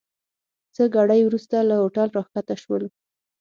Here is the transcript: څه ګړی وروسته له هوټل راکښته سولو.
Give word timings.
څه 0.75 0.83
ګړی 0.95 1.21
وروسته 1.23 1.55
له 1.69 1.75
هوټل 1.81 2.07
راکښته 2.17 2.55
سولو. 2.63 2.87